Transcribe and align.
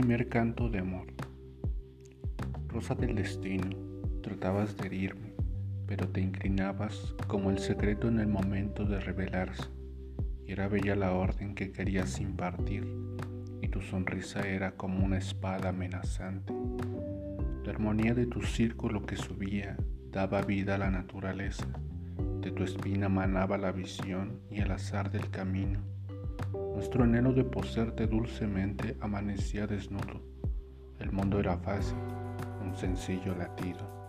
Primer 0.00 0.30
canto 0.30 0.70
de 0.70 0.78
amor. 0.78 1.08
Rosa 2.68 2.94
del 2.94 3.14
destino, 3.14 3.68
tratabas 4.22 4.74
de 4.78 4.86
herirme, 4.86 5.34
pero 5.86 6.08
te 6.08 6.22
inclinabas 6.22 7.14
como 7.26 7.50
el 7.50 7.58
secreto 7.58 8.08
en 8.08 8.18
el 8.18 8.26
momento 8.26 8.86
de 8.86 8.98
revelarse, 8.98 9.68
y 10.46 10.52
era 10.52 10.68
bella 10.68 10.96
la 10.96 11.12
orden 11.12 11.54
que 11.54 11.70
querías 11.70 12.18
impartir, 12.18 12.88
y 13.60 13.68
tu 13.68 13.82
sonrisa 13.82 14.40
era 14.48 14.72
como 14.72 15.04
una 15.04 15.18
espada 15.18 15.68
amenazante. 15.68 16.54
La 17.64 17.70
armonía 17.70 18.14
de 18.14 18.24
tu 18.24 18.40
círculo 18.40 19.04
que 19.04 19.16
subía 19.16 19.76
daba 20.10 20.40
vida 20.40 20.76
a 20.76 20.78
la 20.78 20.90
naturaleza, 20.90 21.66
de 22.40 22.50
tu 22.50 22.64
espina 22.64 23.10
manaba 23.10 23.58
la 23.58 23.70
visión 23.70 24.40
y 24.50 24.62
el 24.62 24.70
azar 24.70 25.10
del 25.10 25.28
camino 25.28 25.99
nuestro 26.80 27.04
anhelo 27.04 27.34
de 27.34 27.44
poseerte 27.44 28.06
dulcemente 28.06 28.96
amanecía 29.00 29.66
desnudo. 29.66 30.22
El 30.98 31.12
mundo 31.12 31.38
era 31.38 31.58
fácil, 31.58 31.98
un 32.64 32.74
sencillo 32.74 33.34
latido. 33.36 33.99